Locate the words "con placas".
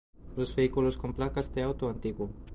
0.97-1.53